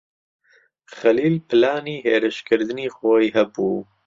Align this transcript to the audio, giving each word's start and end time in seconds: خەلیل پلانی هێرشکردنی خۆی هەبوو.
خەلیل 0.97 1.35
پلانی 1.47 2.03
هێرشکردنی 2.05 2.87
خۆی 2.95 3.33
هەبوو. 3.35 3.79